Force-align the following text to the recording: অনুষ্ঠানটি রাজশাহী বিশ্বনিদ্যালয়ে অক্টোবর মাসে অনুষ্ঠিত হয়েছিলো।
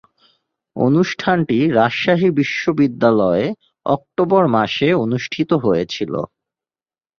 অনুষ্ঠানটি 0.75 1.57
রাজশাহী 1.77 2.29
বিশ্বনিদ্যালয়ে 2.37 3.45
অক্টোবর 3.85 4.43
মাসে 4.55 4.87
অনুষ্ঠিত 5.03 5.49
হয়েছিলো। 5.63 6.21